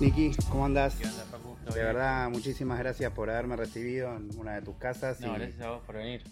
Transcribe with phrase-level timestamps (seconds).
[0.00, 0.94] Niki, ¿cómo andás?
[0.96, 1.56] ¿Qué onda, Facu?
[1.64, 5.20] ¿Todo De verdad, muchísimas gracias por haberme recibido en una de tus casas.
[5.20, 6.22] No, y gracias a vos por venir.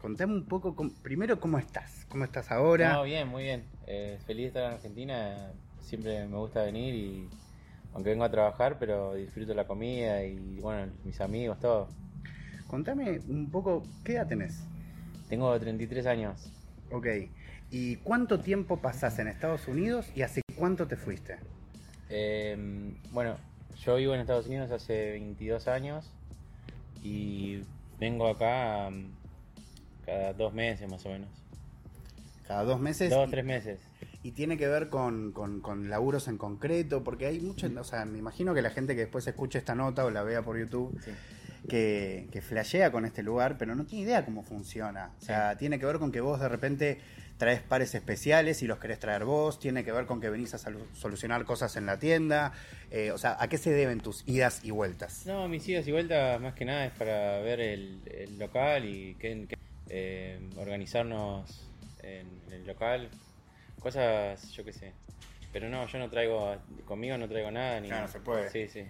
[0.00, 2.06] Contame un poco, cómo- primero, ¿cómo estás?
[2.08, 2.94] ¿Cómo estás ahora?
[2.94, 3.64] No, bien, muy bien.
[3.86, 5.52] Eh, feliz de estar en Argentina.
[5.80, 7.28] Siempre me gusta venir y
[7.92, 11.88] aunque vengo a trabajar, pero disfruto la comida y bueno, mis amigos, todo.
[12.68, 14.62] Contame un poco, ¿qué edad tenés?
[15.28, 16.50] Tengo 33 años.
[16.90, 17.06] Ok.
[17.70, 21.36] ¿Y cuánto tiempo pasás en Estados Unidos y hace cuánto te fuiste?
[22.10, 22.56] Eh,
[23.12, 23.36] bueno,
[23.84, 26.10] yo vivo en Estados Unidos hace 22 años
[27.02, 27.62] y
[27.98, 29.04] vengo acá um,
[30.04, 31.28] cada dos meses más o menos.
[32.46, 33.10] Cada dos meses.
[33.10, 33.78] Dos, y, tres meses.
[34.24, 38.04] y tiene que ver con, con- con laburos en concreto, porque hay mucho, o sea,
[38.04, 40.98] me imagino que la gente que después escuche esta nota o la vea por YouTube,
[41.04, 41.12] Sí.
[41.68, 45.12] que, que flashea con este lugar, pero no tiene idea cómo funciona.
[45.20, 47.00] O sea, tiene que ver con que vos de repente
[47.40, 50.58] traes pares especiales y los querés traer vos, tiene que ver con que venís a
[50.58, 52.52] solu- solucionar cosas en la tienda.
[52.92, 55.24] eh, o sea, ¿a qué se deben tus idas y vueltas?
[55.26, 59.14] No, mis idas y vueltas más que nada es para ver el, el local y
[59.14, 59.56] que, que-
[59.88, 61.66] eh, organizarnos
[62.02, 63.08] en el local,
[63.80, 64.92] cosas, yo qué sé.
[65.52, 67.80] Pero no, yo no traigo, conmigo no traigo nada.
[67.80, 68.50] Ni, Claro, se puede.
[68.50, 68.84] Sí, sí.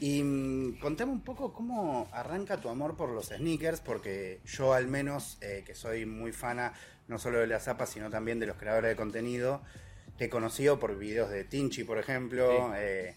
[0.00, 4.86] Y mm, contame un poco cómo arranca tu amor por los sneakers, porque yo al
[4.88, 6.72] menos, eh, que soy muy fana
[7.08, 9.62] no solo de las zapas, sino también de los creadores de contenido,
[10.18, 12.76] te he conocido por videos de Tinchi, por ejemplo, Sí.
[12.78, 13.14] eh,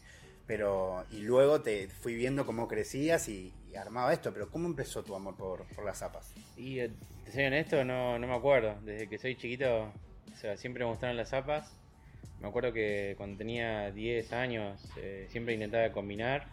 [0.48, 5.04] pero y luego te fui viendo cómo crecías y, y armaba esto, pero ¿cómo empezó
[5.04, 6.34] tu amor por, por las zapas?
[6.56, 6.92] Y eh,
[7.26, 8.76] te soy honesto, no, no me acuerdo.
[8.84, 9.92] Desde que soy chiquito,
[10.34, 11.72] o sea, siempre me gustaron las zapas.
[12.42, 16.48] Me acuerdo que cuando tenía 10 años eh, siempre intentaba combinar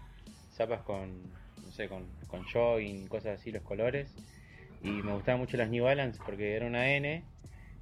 [0.57, 4.09] zapas con, no sé, con, con jogging, cosas así, los colores.
[4.83, 7.25] Y me gustaban mucho las New Balance porque era una N.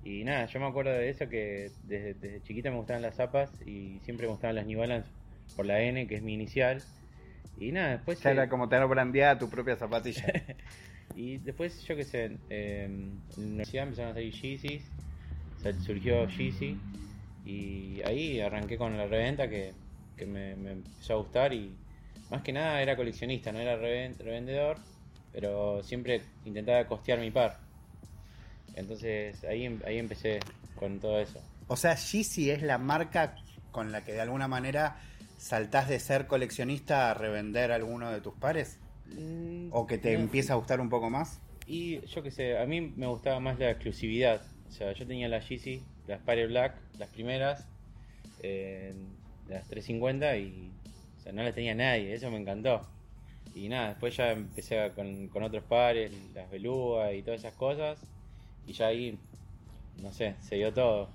[0.05, 3.51] Y nada, yo me acuerdo de eso que desde, desde chiquita me gustaban las zapas
[3.67, 5.11] y siempre me gustaban las New Balance
[5.57, 6.83] por la N, que es mi inicial.
[7.59, 8.25] Y nada, después...
[8.25, 10.25] Ya eh, era como tener brandeada tu propia zapatilla.
[11.17, 14.83] y después, yo qué sé, eh, en la universidad empezaron a salir Yeezys,
[15.81, 16.77] surgió Yeezy,
[17.45, 19.75] y ahí arranqué con la reventa que,
[20.17, 21.71] que me, me empezó a gustar y
[22.31, 24.79] más que nada era coleccionista, no era reven- revendedor,
[25.33, 27.59] pero siempre intentaba costear mi par.
[28.75, 30.41] Entonces ahí, em- ahí empecé
[30.77, 31.41] con todo eso.
[31.69, 33.37] O sea, Yeezy es la marca
[33.73, 34.97] con la que de alguna manera
[35.39, 38.79] saltás de ser coleccionista a revender alguno de tus pares.
[39.71, 40.21] ¿O que te No.
[40.21, 41.41] empieza a gustar un poco más?
[41.67, 44.43] Y yo qué sé, a mí me gustaba más la exclusividad.
[44.69, 47.67] O sea, yo tenía las Yeezy, las Spire Black, las primeras,
[48.43, 48.95] eh,
[49.49, 50.71] las 350 y
[51.19, 52.87] o sea, no las tenía nadie, eso me encantó.
[53.55, 57.55] Y nada, después ya empecé a- con, con otros pares, las Beluga y todas esas
[57.55, 57.99] cosas.
[58.67, 59.19] Y ya ahí,
[60.03, 61.09] no sé, se dio todo.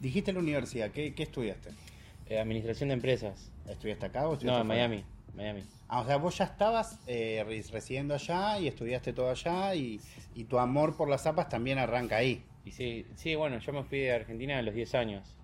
[0.00, 1.70] Dijiste la universidad, ¿qué, qué estudiaste?
[2.28, 3.50] Eh, administración de empresas.
[3.68, 4.88] ¿Estudiaste acá o No, estudiaste en afuera?
[4.88, 5.04] Miami,
[5.36, 5.62] Miami.
[5.88, 10.00] Ah, o sea, vos ya estabas eh, res- residiendo allá y estudiaste todo allá y,
[10.34, 12.42] y tu amor por las zapas también arranca ahí.
[12.64, 15.34] Y sí, sí, bueno, yo me fui de Argentina a los 10 años.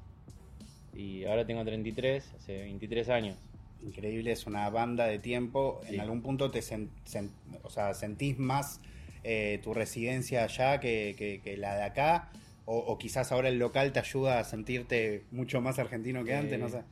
[0.94, 3.36] Y ahora tengo 33, hace 23 años.
[3.82, 5.80] Increíble, es una banda de tiempo.
[5.88, 5.94] Sí.
[5.94, 7.30] En algún punto te sen- sen-
[7.62, 8.80] o sea, sentís más
[9.24, 12.30] eh, tu residencia allá que, que- que la de acá.
[12.64, 16.54] O, o quizás ahora el local te ayuda a sentirte mucho más argentino que antes,
[16.54, 16.82] Eh, no sé.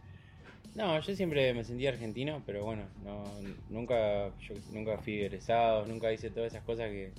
[0.77, 3.25] No, yo siempre me sentí argentino, pero bueno, no,
[3.71, 7.12] nunca, yo nunca fui egresado, nunca hice todas esas cosas que,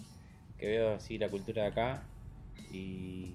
[0.59, 2.04] que veo así la cultura de acá.
[2.72, 3.31] Y,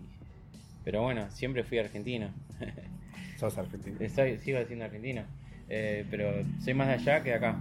[0.84, 2.30] pero bueno, siempre fui argentino.
[3.38, 3.96] Sos argentino.
[4.00, 5.24] Estoy, sigo siendo argentino,
[5.70, 6.30] eh, pero
[6.62, 7.56] soy más de allá que de acá.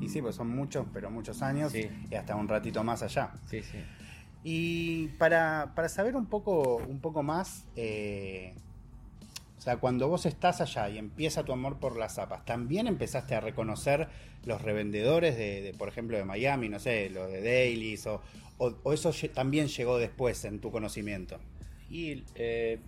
[0.00, 1.88] Y sí, pues son muchos, pero muchos años Sí.
[2.10, 3.32] y hasta un ratito más allá.
[3.46, 3.78] Sí, sí.
[4.44, 8.54] Y para, para saber un poco, un poco más, eh,
[9.56, 13.36] o sea, cuando vos estás allá y empieza tu amor por las zapas, ¿también empezaste
[13.36, 14.08] a reconocer
[14.44, 18.20] los revendedores de, de, por ejemplo, de Miami, no sé, los de Dailies, o,
[18.58, 21.38] o- o eso también llegó después en tu conocimiento?
[21.88, 22.80] Y eh,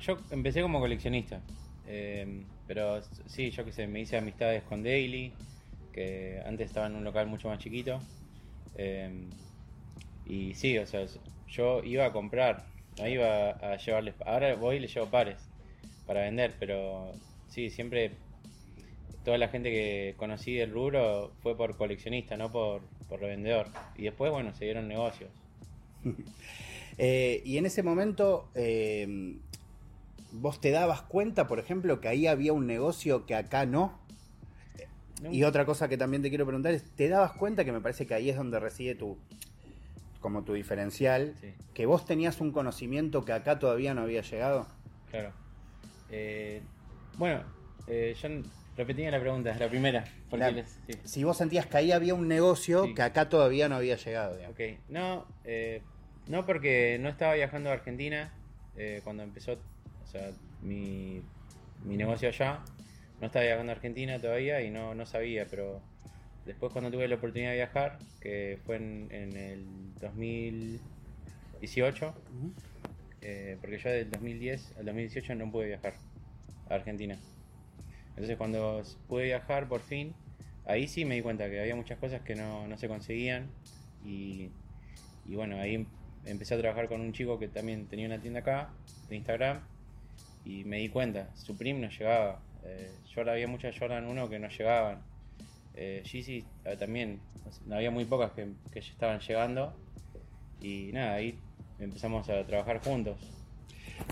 [0.00, 1.40] yo empecé como coleccionista,
[1.86, 5.32] eh, pero sí, yo que sé, me hice amistades con Daily,
[5.92, 8.00] que antes estaba en un local mucho más chiquito.
[8.76, 9.10] eh,
[10.26, 11.06] y sí, o sea,
[11.48, 12.64] yo iba a comprar,
[12.98, 14.14] no iba a llevarles.
[14.24, 15.36] Ahora voy y les llevo pares
[16.06, 17.12] para vender, pero
[17.48, 18.12] sí, siempre
[19.24, 23.68] toda la gente que conocí del rubro fue por coleccionista, no por, por revendedor.
[23.96, 25.30] Y después, bueno, se dieron negocios.
[26.96, 29.36] Eh, y en ese momento, eh,
[30.34, 33.98] ¿vos te dabas cuenta, por ejemplo, que ahí había un negocio que acá no?
[35.30, 38.06] Y otra cosa que también te quiero preguntar es, ¿te dabas cuenta que me parece
[38.06, 39.16] que ahí es donde reside tu
[40.20, 41.52] como tu diferencial, Sí.
[41.74, 44.66] que vos tenías un conocimiento que acá todavía no había llegado?
[45.10, 45.32] Claro.
[46.10, 46.62] Eh,
[47.18, 47.42] bueno,
[47.86, 48.28] eh, yo
[48.76, 50.04] Repetime la pregunta, la primera.
[50.32, 50.98] La- les- sí.
[51.04, 52.94] Si vos sentías que ahí había un negocio Sí.
[52.94, 54.34] que acá todavía no había llegado.
[54.36, 54.54] digamos.
[54.58, 55.80] Ok, no, eh,
[56.26, 58.32] no porque no estaba viajando a Argentina
[58.76, 59.56] eh, cuando empezó,
[60.04, 61.22] o sea, mi,
[61.84, 62.64] mi negocio allá.
[63.20, 65.82] No estaba viajando a Argentina todavía y no, no sabía, pero
[66.44, 69.66] después cuando tuve la oportunidad de viajar, que fue en, en el
[70.00, 72.54] 2018, Ujú.
[73.20, 76.00] eh, porque yo del 2010 al 2018 no pude viajar
[76.68, 77.20] a Argentina.
[78.10, 80.14] Entonces cuando pude viajar por fin,
[80.64, 83.52] ahí sí me di cuenta que había muchas cosas que no, no se conseguían
[84.00, 84.50] y,
[85.24, 85.86] y bueno, ahí em-
[86.24, 88.74] empecé a trabajar con un chico que también tenía una tienda acá,
[89.08, 89.64] de Instagram,
[90.44, 94.48] y me di cuenta, Supreme no llegaba, eh, Jordan- había muchas Jordan 1 que no
[94.48, 95.02] llegaban,
[95.74, 97.20] eh, Yeezy eh, también,
[97.70, 99.74] había muy pocas que, que estaban llegando
[100.60, 101.38] y nada, ahí
[101.78, 103.16] empezamos a trabajar juntos.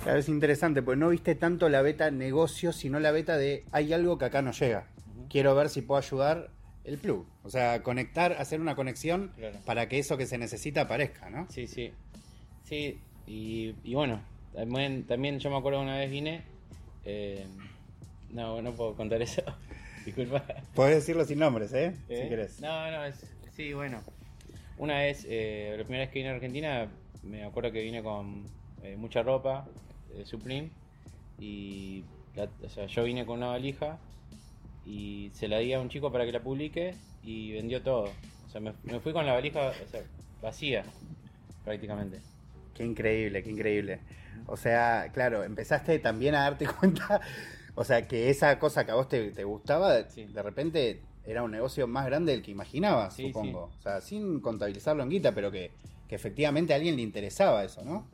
[0.02, 3.92] Claro, es interesante, porque no viste tanto la beta negocio, sino la beta de hay
[3.92, 4.86] algo que acá no llega.
[5.28, 6.50] Quiero ver si puedo ayudar
[6.84, 7.26] el plug.
[7.42, 9.58] O sea, conectar, hacer una conexión Claro.
[9.64, 11.46] para que eso que se necesita aparezca, ¿no?
[11.50, 11.92] Sí, sí.
[12.64, 14.20] Sí, y, y bueno,
[14.54, 16.42] también, también yo me acuerdo una vez vine.
[17.04, 17.46] eh,
[18.30, 19.42] no, no puedo contar eso.
[20.06, 20.44] Disculpa.
[20.74, 21.94] Podés decirlo sin nombres, ¿eh?
[22.08, 22.20] ¿Eh?
[22.22, 22.60] Si querés.
[22.60, 23.16] No, no, es,
[23.54, 24.00] sí, bueno.
[24.78, 26.88] Una vez, eh, la primera vez que vine a Argentina,
[27.22, 28.44] me acuerdo que vine con
[28.82, 29.66] eh, mucha ropa,
[30.16, 30.70] eh, Supreme,
[31.38, 32.02] y
[32.34, 33.98] la- o sea, yo vine con una valija
[34.86, 38.04] y se la di a un chico para que la publique y vendió todo.
[38.46, 40.02] O sea, me, me fui con la valija o sea,
[40.40, 40.84] vacía,
[41.64, 42.18] prácticamente.
[42.74, 43.98] Qué increíble, qué increíble.
[44.46, 47.20] O sea, claro, empezaste también a darte cuenta,
[47.74, 50.24] o sea, que esa cosa que a vos te, te gustaba, Sí.
[50.26, 53.70] de repente era un negocio más grande del que imaginabas, Sí, supongo.
[53.78, 55.70] O sea, sin contabilizarlo en guita, pero que,
[56.08, 58.06] que efectivamente a alguien le interesaba eso, ¿no?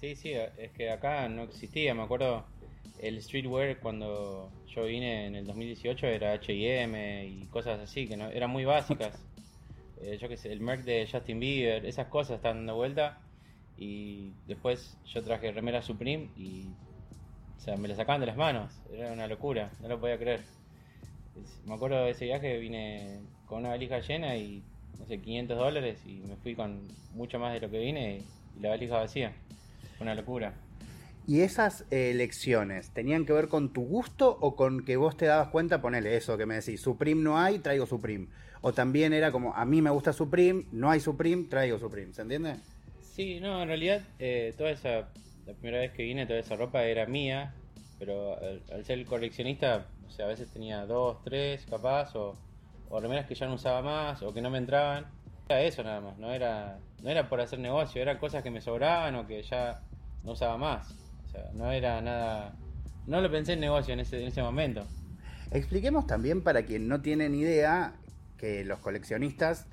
[0.00, 2.44] Sí, sí, es que acá no existía, me acuerdo
[2.98, 8.28] el streetwear cuando yo vine en el 2018 era H&M y cosas así que no
[8.28, 9.18] eran muy básicas.
[10.02, 13.18] Eh, yo qué sé, el merch de Justin Bieber, esas cosas están dando vuelta
[13.78, 16.66] y después yo traje remera Supreme y
[17.56, 20.40] o sea, me la sacaban de las manos, era una locura, no lo podía creer.
[21.66, 24.62] Me acuerdo de ese viaje, vine con una valija llena y
[24.98, 26.80] no sé, 500 dólares y me fui con
[27.14, 29.32] mucho más de lo que vine y, la valija vacía.
[30.00, 30.54] Una locura.
[31.26, 35.26] ¿Y esas eh, elecciones tenían que ver con tu gusto o con que vos te
[35.26, 38.28] dabas cuenta, ponele eso que me decís, Supreme no hay, traigo Supreme?
[38.62, 42.22] O también era como, a mí me gusta Supreme, no hay Supreme, traigo Supreme, ¿se
[42.22, 42.56] entiende?
[43.16, 45.08] Sí, no, en realidad eh, toda esa,
[45.46, 47.54] la primera vez que vine toda esa ropa era mía,
[47.98, 52.36] pero al, ser coleccionista, o sea, a veces tenía dos, tres capaz, o,
[52.90, 55.06] o remeras que ya no usaba más, o que no me entraban.
[55.48, 58.60] Era eso nada más, no era, no era por hacer negocio, eran cosas que me
[58.60, 59.80] sobraban o que ya
[60.22, 60.90] no usaba más.
[61.26, 62.54] O sea, no era nada,
[63.06, 64.86] no lo pensé en negocio en ese, en ese momento.
[65.52, 67.94] Expliquemos también para quien no tiene ni idea
[68.38, 69.66] que los coleccionistas,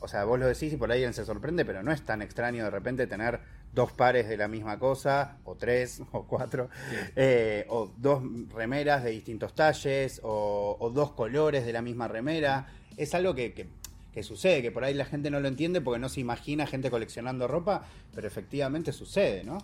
[0.00, 2.22] o sea, vos lo decís y por ahí alguien se sorprende, pero no es tan
[2.22, 3.40] extraño de repente tener
[3.72, 6.68] dos pares de la misma cosa, o tres, o cuatro,
[7.16, 8.22] eh, o dos
[8.52, 12.66] remeras de distintos talles, o, o dos colores de la misma remera.
[12.96, 13.68] Es algo que, que-
[14.12, 16.90] que sucede, que por ahí la gente no lo entiende porque no se imagina gente
[16.90, 19.58] coleccionando ropa, pero efectivamente sucede, ¿no?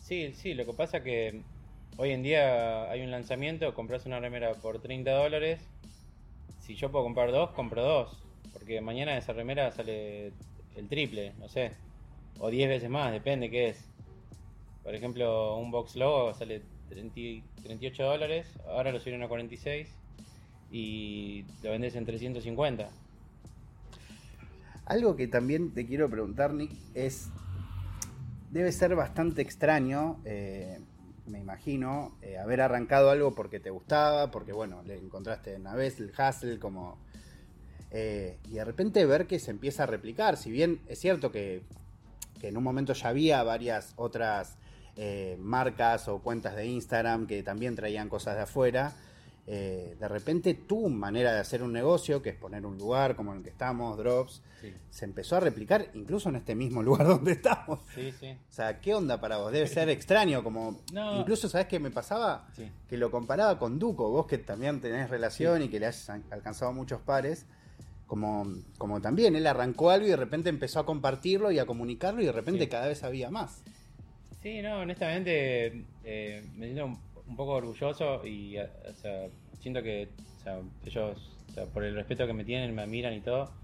[0.00, 1.42] Sí, sí, lo que pasa que
[1.96, 5.60] hoy en día hay un lanzamiento, compras una remera por 30 dólares.
[6.68, 8.22] Si yo puedo comprar dos, compro dos.
[8.52, 10.32] Porque mañana esa remera sale
[10.76, 11.72] el triple, no sé.
[12.38, 13.88] O 10 veces más, depende qué es.
[14.84, 16.60] Por ejemplo, un box logo sale
[16.90, 19.88] 30 y- 38 dólares, ahora lo subieron a 46
[20.70, 22.90] y lo vendes en 350.
[24.84, 27.30] Algo que también te quiero preguntar, Nick, es.
[28.50, 30.78] Debe ser bastante extraño, eh,
[31.28, 36.00] me imagino, eh, haber arrancado algo porque te gustaba, porque, bueno, le encontraste una vez
[36.00, 36.98] el hustle como.
[37.90, 40.36] eh, y de repente ver que se empieza a replicar.
[40.36, 41.62] Si bien es cierto que,
[42.40, 44.56] que en un momento ya había varias otras
[44.96, 48.92] eh, marcas o cuentas de Instagram que también traían cosas de afuera.
[49.50, 53.32] Eh, de repente tu manera de hacer un negocio, que es poner un lugar como
[53.32, 57.06] en el que estamos, Drops, Sí, se empezó a replicar incluso en este mismo lugar
[57.06, 57.78] donde estamos.
[57.94, 58.30] sí, sí.
[58.32, 59.52] O sea, ¿qué onda para vos?
[59.52, 60.80] Debe ser extraño, como...
[60.92, 61.20] No.
[61.20, 62.48] Incluso, ¿sabes qué me pasaba?
[62.88, 66.24] Que lo comparaba con Duco, vos que también tenés relación y que le has an-
[66.30, 67.46] alcanzado muchos pares,
[68.06, 68.46] como,
[68.78, 72.26] como también él arrancó algo y de repente empezó a compartirlo y a comunicarlo y
[72.26, 73.62] de repente cada vez había más.
[74.42, 78.66] Sí, no, honestamente eh, me siento un, un poco orgulloso y o
[79.00, 79.28] sea,
[79.58, 81.40] siento que o sea, ellos,
[81.72, 83.60] por el respeto que me tienen, me admiran y todo,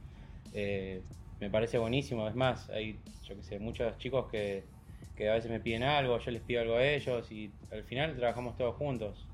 [0.52, 1.08] eh,
[1.40, 2.28] me parece buenísimo.
[2.28, 4.70] Es más, hay, yo que sé, muchos chicos que,
[5.14, 8.16] que a veces me piden algo, yo les pido algo a ellos y al final
[8.16, 9.30] trabajamos todos juntos,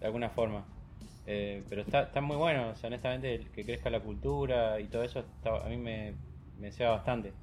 [0.00, 0.72] de alguna forma.
[1.24, 5.68] Eh, pero está, está muy bueno, honestamente, que crezca la cultura y todo eso, a
[5.68, 6.20] mí me,
[6.56, 7.34] me ceba bastante.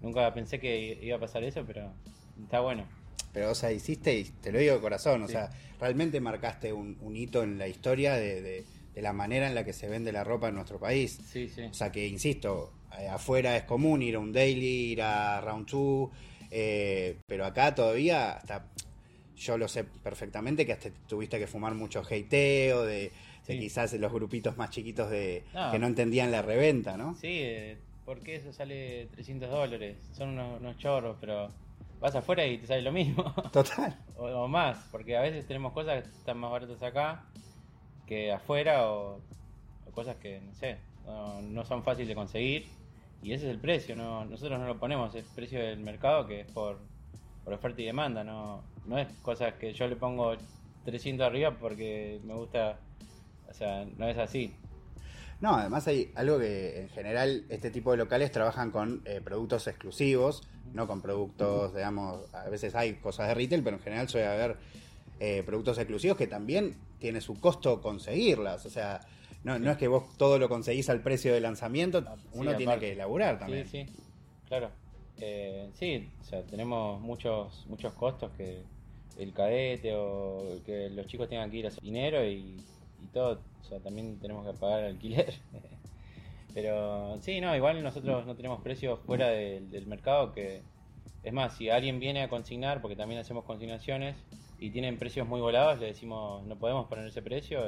[0.00, 2.00] Nunca pensé que iba a pasar eso, pero
[2.36, 2.97] está bueno.
[3.38, 5.34] Pero, o sea, hiciste, y te lo digo de corazón, o Sí.
[5.34, 8.64] sea, realmente marcaste un, un hito en la historia de, de-
[8.96, 11.20] de la manera en la que se vende la ropa en nuestro país.
[11.30, 11.62] Sí, sí.
[11.62, 15.66] O sea, que insisto, eh, afuera es común ir a un daily, ir a round
[15.66, 16.10] two,
[16.50, 18.66] eh, pero acá todavía, hasta
[19.36, 23.12] yo lo sé perfectamente que hasta tuviste que fumar mucho hateo, de, de
[23.46, 23.60] Sí.
[23.60, 25.70] quizás los grupitos más chiquitos de No.
[25.70, 27.14] que no entendían la reventa, ¿no?
[27.14, 29.96] Sí, eh, ¿por qué eso sale 300 dólares?
[30.12, 31.52] Son unos, unos chorros, pero
[32.00, 33.24] vas afuera y te sale lo mismo.
[33.52, 33.96] Total.
[34.16, 37.24] o, o más, porque a veces tenemos cosas que están más baratas acá
[38.06, 39.20] que afuera o,
[39.86, 42.66] o cosas que, no sé, no, no son fáciles de conseguir.
[43.22, 46.42] Y ese es el precio, no nosotros no lo ponemos, es precio del mercado que
[46.42, 46.78] es por,
[47.44, 50.36] por oferta y demanda, no, no es cosas que yo le pongo
[50.84, 52.78] 300 arriba porque me gusta,
[53.48, 54.54] o sea, no es así.
[55.40, 59.66] No, además hay algo que en general este tipo de locales trabajan con eh, productos
[59.66, 64.26] exclusivos, no con productos, digamos, a veces hay cosas de retail, pero en general suele
[64.26, 64.56] haber
[65.20, 68.64] eh, productos exclusivos que también tiene su costo conseguirlas.
[68.66, 69.00] O sea,
[69.44, 72.72] no, no es que vos todo lo conseguís al precio de lanzamiento, uno Sí, tiene
[72.72, 72.86] aparte.
[72.86, 73.66] que elaborar también.
[73.68, 73.92] Sí, sí,
[74.48, 74.70] claro.
[75.20, 78.62] Eh, sí, o sea, tenemos muchos muchos costos que
[79.18, 82.56] el cadete o que los chicos tengan que ir a hacer dinero y,
[83.02, 85.34] y todo, o sea, también tenemos que pagar alquiler.
[86.60, 90.62] Pero sí, no, igual nosotros no tenemos precios fuera del, mercado que
[91.22, 94.16] es más, si alguien viene a consignar, porque también hacemos consignaciones
[94.58, 97.60] y tienen precios muy volados, le decimos no podemos poner ese precio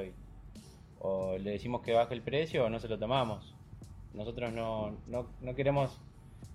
[0.98, 3.54] o le decimos que baje el precio o no se lo tomamos.
[4.12, 6.00] Nosotros no, no, no queremos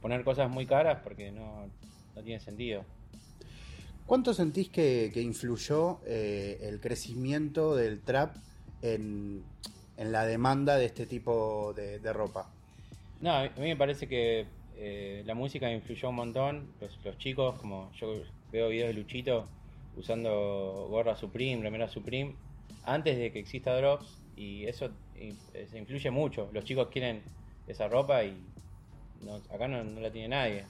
[0.01, 1.70] poner cosas muy caras porque no,
[2.18, 2.84] no tiene sentido.
[4.06, 8.36] ¿Cuánto sentís que, que influyó eh, el crecimiento del trap
[8.82, 9.42] en,
[9.97, 12.49] en la demanda de este tipo de, ropa?
[13.21, 14.45] No, a mí me parece que
[14.77, 16.73] eh, la música influyó un montón.
[16.81, 18.21] Los, los chicos, como yo
[18.51, 19.47] veo videos de Luchito
[19.97, 22.35] usando gorra Supreme, remera Supreme,
[22.83, 25.33] antes de que exista Drops, y eso eh,
[25.69, 26.49] se influye mucho.
[26.53, 27.21] Los chicos quieren
[27.67, 28.37] esa ropa y
[29.53, 30.65] acá no la tiene nadie.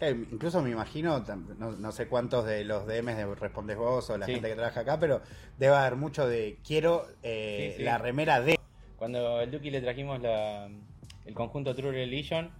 [0.00, 1.24] Eh, incluso me imagino,
[1.58, 4.32] no, no sé cuántos de los DMs de respondes vos o la Sí.
[4.32, 5.22] gente que trabaja acá, pero
[5.58, 7.82] debe haber mucho de quiero eh, Sí, sí.
[7.84, 8.58] la remera de.
[8.96, 10.68] Cuando al Duki le trajimos la,
[11.24, 12.50] el conjunto True Religion,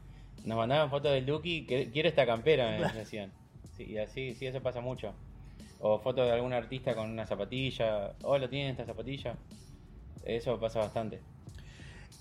[0.45, 3.33] nos mandaban fotos del Duki, que quiero esta campera, me decían.
[3.77, 5.13] Sí, y así, sí, eso pasa mucho.
[5.81, 9.35] O fotos de algún artista con una zapatilla, oh, lo tienen esta zapatilla.
[10.25, 11.21] Eso pasa bastante.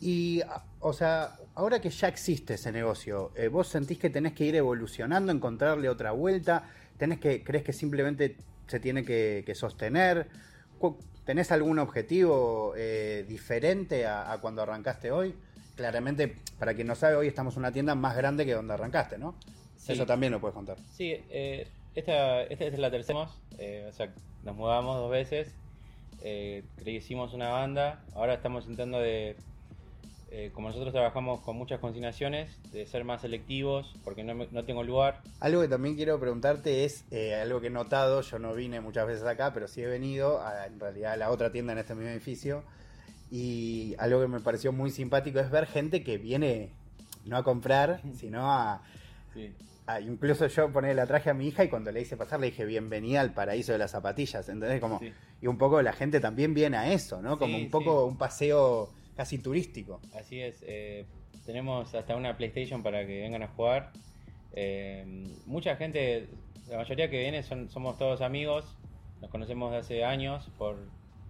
[0.05, 4.33] Y, a- o sea, ahora que ya existe ese negocio, eh, ¿vos sentís que tenés
[4.33, 6.69] que ir evolucionando, encontrarle otra vuelta?
[6.98, 8.36] ¿Tenés que, ¿Crees que simplemente
[8.67, 10.27] se tiene que, que sostener?
[11.25, 15.33] ¿Tenés algún objetivo eh, diferente a, a cuando arrancaste hoy?
[15.77, 19.17] Claramente, para quien no sabe, hoy estamos en una tienda más grande que donde arrancaste,
[19.17, 19.36] ¿no?
[19.77, 19.93] Sí.
[19.93, 20.75] Eso también lo puedes contar.
[20.91, 25.48] Sí, eh, esta, esta es la tercera, eh, o sea, nos mudamos dos veces,
[26.22, 29.38] eh, hicimos una banda, ahora estamos intentando de,
[30.35, 34.81] eh, como nosotros trabajamos con muchas consignaciones, de ser más selectivos, porque no, no tengo
[34.83, 35.21] lugar.
[35.39, 39.05] Algo que también quiero preguntarte es eh, algo que he notado, yo no vine muchas
[39.05, 41.93] veces acá, pero sí he venido a, en realidad a la otra tienda en este
[41.93, 42.63] mismo edificio
[43.31, 46.69] y algo que me pareció muy simpático es ver gente que viene
[47.25, 48.81] no a comprar, sino a,
[49.35, 49.51] Sí.
[50.07, 52.65] incluso yo poner la traje a mi hija y cuando le hice pasar le dije
[52.65, 54.79] bienvenida al paraíso de las zapatillas, ¿entendés?
[54.81, 55.11] Como, Sí.
[55.41, 57.37] Y un poco la gente también viene a eso, ¿no?
[57.37, 58.09] Como Sí, un poco sí.
[58.11, 60.00] un paseo casi turístico.
[60.15, 61.05] Así es, eh,
[61.46, 63.91] tenemos hasta una PlayStation para que vengan a jugar.
[64.53, 66.27] Eh, mucha gente,
[66.70, 68.65] la mayoría que viene son, somos todos amigos,
[69.22, 70.77] nos conocemos de hace años por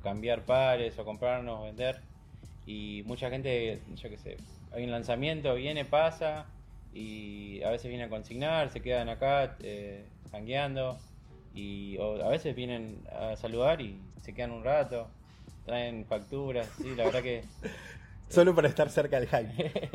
[0.02, 2.02] cambiar pares o comprarnos o vender.
[2.66, 4.38] Y mucha gente, yo qué sé,
[4.72, 6.46] hay un lanzamiento, viene, pasa
[6.94, 10.06] y a veces viene a consignar, se quedan acá eh,
[11.56, 15.08] y o a veces vienen a saludar y se quedan un rato,
[15.66, 17.44] traen facturas, sí, la verdad que
[18.34, 19.92] Solo para estar cerca del hype.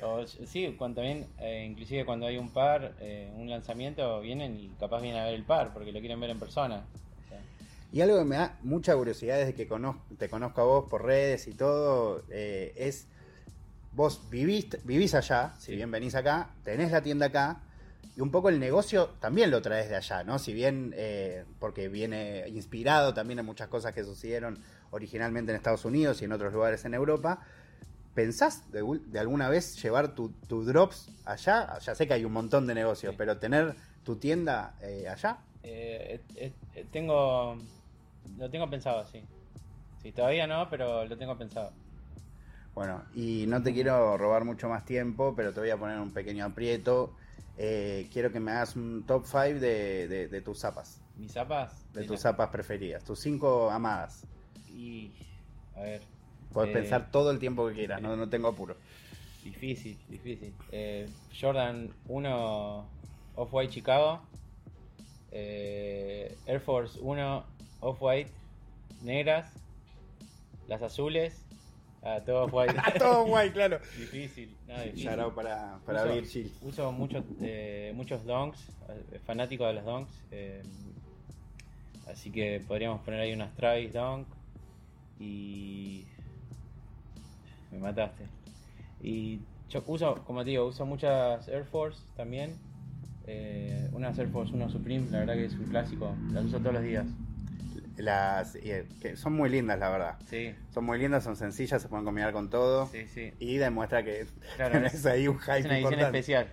[0.02, 4.68] o, sí, cuando también, eh, inclusive cuando hay un par, eh, un lanzamiento, vienen y
[4.78, 6.76] capaz vienen a ver el par porque lo quieren ver en persona.
[6.76, 7.40] O sea,
[7.92, 11.04] Y algo que me da mucha curiosidad desde que conozco, te conozco a vos por
[11.04, 13.08] redes y todo, eh, es
[13.92, 17.62] vos vivís, vivís allá, si bien venís acá, tenés la tienda acá,
[18.16, 20.38] y un poco el negocio también lo traes de allá, ¿no?
[20.38, 24.58] Si bien, eh, porque viene inspirado también en muchas cosas que sucedieron
[24.90, 27.40] originalmente en Estados Unidos y en otros lugares en Europa,
[28.14, 28.80] ¿pensás de,
[29.18, 31.78] alguna vez llevar tu, tu drops allá?
[31.78, 33.16] Ya sé que hay un montón de negocios, Sí.
[33.16, 35.38] pero tener tu tienda eh, allá.
[35.62, 36.20] eh,
[36.90, 37.56] tengo,
[38.38, 39.22] lo tengo pensado, sí.
[40.02, 41.72] Sí, todavía no, pero lo tengo pensado.
[42.74, 46.12] Bueno, y no te quiero robar mucho más tiempo, pero te voy a poner un
[46.12, 47.12] pequeño aprieto.
[47.62, 51.84] Eh, quiero que me hagas un top 5 de, de- de tus zapas, ¿Mis zapas?
[51.92, 54.24] de tus zapas preferidas, tus cinco amadas.
[54.74, 55.12] Y.
[55.76, 56.00] A ver.
[56.54, 58.76] Puedes eh, pensar todo el tiempo que quieras, no, no tengo apuro.
[59.44, 60.54] Difícil, difícil.
[60.72, 61.06] Eh,
[61.38, 62.86] Jordan 1
[63.36, 64.22] Off-White Chicago.
[65.32, 67.44] Eh, Air Force 1
[67.80, 68.30] Off-White
[69.02, 69.52] negras.
[70.66, 71.44] Las azules.
[72.02, 72.74] Ah, todo Off-White.
[72.98, 73.78] todo guay, claro.
[73.98, 75.10] difícil, no, difícil.
[75.34, 76.52] Para, para uso, Virgil.
[76.62, 80.12] Uso muchos, eh, muchos donks, eh, fanático de los donks.
[80.30, 80.62] eh,
[82.06, 84.26] así que podríamos poner ahí unas Travis Dunk.
[85.18, 86.06] Y.
[87.70, 88.24] Me mataste.
[89.02, 92.56] Y yo uso, como te digo, uso muchas Air Force también.
[93.26, 96.16] Eh, unas Air Force 1 Supreme, la verdad que es un clásico.
[96.32, 97.06] Las uso todos los días.
[98.02, 100.18] Las, eh, que son muy lindas, la verdad.
[100.28, 102.86] Sí, Son muy lindas, son sencillas, se pueden combinar con todo.
[102.86, 103.32] sí, sí.
[103.38, 104.26] Y demuestra que
[104.56, 106.18] Claro, tenés es- ahí un Es hype una edición importante.
[106.18, 106.46] especial.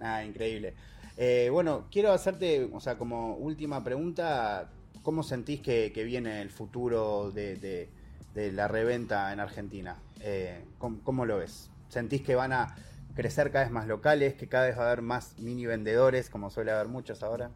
[0.00, 0.74] Ah, increíble.
[1.16, 4.70] Eh, bueno, quiero hacerte, o sea, como última pregunta,
[5.02, 7.88] ¿cómo sentís que, que viene el futuro de, de-
[8.34, 9.96] de la reventa en Argentina?
[10.20, 11.70] Eh, ¿cómo, cómo lo ves?
[11.88, 12.74] ¿Sentís que van a
[13.14, 16.48] crecer cada vez más locales, que cada vez va a haber más mini vendedores, como
[16.48, 17.50] suele haber muchos ahora?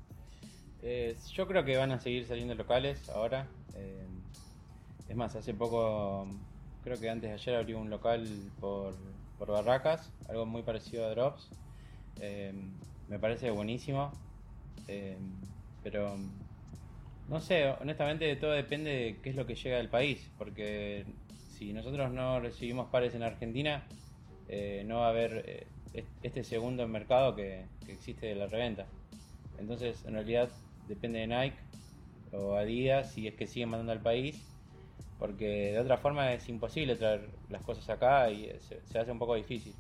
[0.87, 3.49] Eh, yo creo que van a seguir saliendo locales ahora.
[3.75, 4.07] Eh,
[5.09, 6.27] es más, hace poco,
[6.83, 8.27] creo que antes de ayer abrió un local
[8.61, 8.95] por,
[9.39, 11.51] por Barracas, algo muy parecido a Drops.
[12.21, 12.53] Eh,
[13.09, 14.13] me parece buenísimo.
[15.83, 16.17] Pero
[17.29, 20.31] no sé, honestamente todo depende de qué es lo que llega del país.
[20.39, 21.05] Porque
[21.49, 23.85] si nosotros no recibimos pares en Argentina,
[24.85, 28.87] no va a haber est- este segundo mercado que existe de la reventa.
[29.59, 30.51] Entonces, en realidad,
[30.89, 31.57] depende de Nike
[32.33, 34.43] o Adidas si es que siguen mandando al país,
[35.19, 39.35] porque de otra forma es imposible traer las cosas acá y se, hace un poco
[39.35, 39.75] difícil.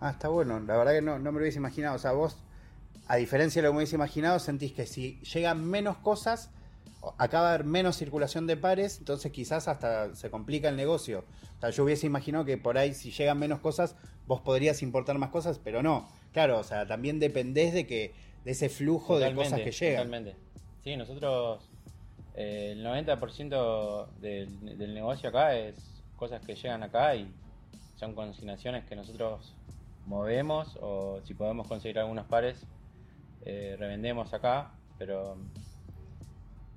[0.00, 0.58] Ah, está bueno.
[0.60, 1.96] La verdad que no, no me lo hubiese imaginado.
[1.96, 2.36] O sea, vos,
[3.06, 6.50] a diferencia de lo que me hubiese imaginado, sentís que si llegan menos cosas,
[7.18, 11.24] acá va a haber menos circulación de pares, entonces quizás hasta se complica el negocio.
[11.56, 15.18] O sea, yo hubiese imaginado que por ahí si llegan menos cosas, vos podrías importar
[15.18, 16.08] más cosas, pero no.
[16.32, 19.96] Claro, o sea, también dependés de que de ese flujo de cosas que llegan.
[20.08, 20.36] Totalmente.
[20.82, 21.68] Sí, nosotros
[22.34, 25.76] eh, el 90% del, del negocio acá es
[26.16, 27.30] cosas que llegan acá y
[27.96, 29.54] son consignaciones que nosotros
[30.06, 32.66] movemos o si podemos conseguir algunos pares
[33.44, 35.36] eh, revendemos acá, pero,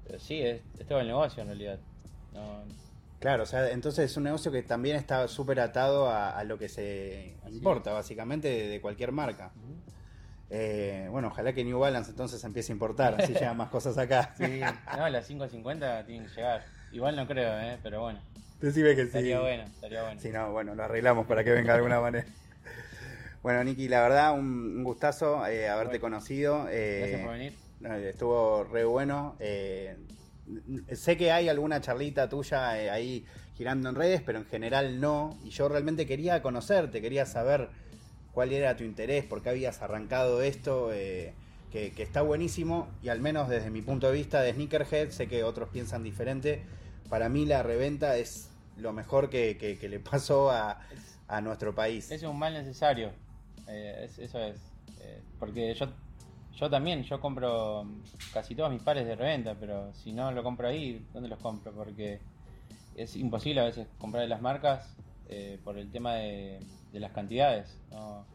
[0.05, 1.79] pero sí, es, es todo el negocio en realidad.
[2.33, 2.63] No,
[3.19, 6.59] Claro, o sea, entonces es un negocio que también está súper atado a, a lo
[6.59, 9.51] que se Así importa, básicamente, de, de cualquier marca.
[10.57, 14.33] Eh, bueno, ojalá que New Balance entonces empiece a importar, así llegan más cosas acá.
[14.37, 14.61] Sí,
[14.97, 16.63] no, las 5.50 tienen que llegar.
[16.93, 17.77] Igual no creo, ¿eh?
[17.83, 18.19] pero bueno,
[18.61, 19.07] Decime que sí.
[19.07, 20.21] estaría bueno, estaría bueno.
[20.21, 22.25] Si no, bueno, lo arreglamos para que venga de alguna manera.
[23.43, 26.15] Bueno, Nicky, la verdad, un, gustazo eh, haberte Bueno.
[26.15, 26.65] conocido.
[26.71, 28.07] eh, Gracias por venir.
[28.07, 29.35] estuvo re bueno.
[29.39, 29.97] eh,
[30.93, 33.23] sé que hay alguna charlita tuya ahí
[33.55, 35.37] girando en redes, pero en general no.
[35.43, 37.69] Y yo realmente quería conocerte, quería saber
[38.35, 41.33] cuál era tu interés, por qué habías arrancado esto, eh,
[41.71, 42.89] que, está buenísimo.
[43.01, 46.61] Y al menos desde mi punto de vista de Sneakerhead, sé que otros piensan diferente.
[47.09, 50.81] Para mí la reventa es lo mejor que, le pasó a,
[51.29, 52.11] a nuestro país.
[52.11, 53.11] Es un mal necesario.
[53.67, 54.57] eh, es- eso es.
[55.01, 55.87] Eh, porque yo
[56.57, 57.85] yo también, yo compro
[58.33, 61.73] casi todos mis pares de reventa, pero si no lo compro ahí, ¿dónde los compro?
[61.73, 62.19] Porque
[62.95, 64.95] es imposible a veces comprar las marcas
[65.65, 66.61] por el tema de,
[66.95, 67.77] de las cantidades.
[67.91, 68.25] ¿no?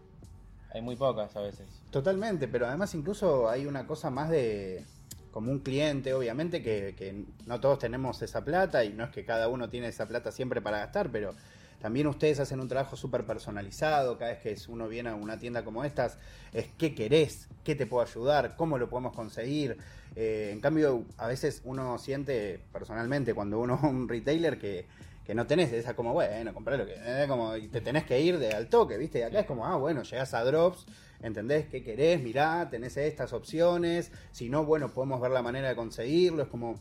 [0.72, 1.66] Hay muy pocas a veces.
[1.90, 4.84] Totalmente, pero además incluso hay una cosa más de
[5.32, 9.48] como un cliente, obviamente, que, no todos tenemos esa plata y no es que cada
[9.48, 11.34] uno tiene esa plata siempre para gastar, pero
[11.80, 15.64] también ustedes hacen un trabajo súper personalizado, cada vez que uno viene a una tienda
[15.64, 16.18] como estas,
[16.52, 19.78] es qué querés, qué te puedo ayudar, cómo lo podemos conseguir.
[20.16, 24.86] Eh, en cambio, a veces uno siente personalmente cuando uno es un retailer que,
[25.30, 26.94] que no tenés esa como, bueno, compré lo que...
[26.96, 29.20] eh, como, y te tenés que ir de al toque, ¿viste?
[29.20, 30.84] Y acá es como, ah, bueno, llegás a Drops,
[31.22, 32.20] ¿entendés qué querés?
[32.20, 36.80] Mirá, tenés estas opciones, si no, bueno, podemos ver la manera de conseguirlo, es como...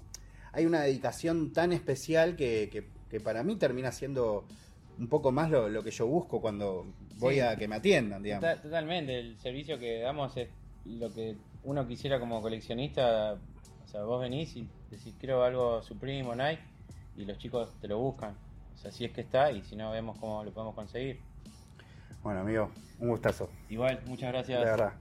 [0.52, 4.46] Hay una dedicación tan especial que, que, que para mí termina siendo
[4.98, 7.42] un poco más lo, lo que yo busco cuando voy Sí.
[7.42, 8.50] a que me atiendan, digamos.
[8.50, 10.50] Tota- Totalmente, el servicio que damos es
[10.86, 11.36] lo que
[11.66, 13.34] uno quisiera como coleccionista.
[13.86, 16.64] O sea, vos venís y decís quiero algo Supreme o Nike
[17.20, 18.36] y los chicos te lo buscan.
[18.74, 21.20] O sea, si es que está y si no, vemos cómo lo podemos conseguir.
[22.24, 24.60] Bueno, amigo, un gustazo, Igual, muchas gracias.
[24.60, 24.94] de verdad.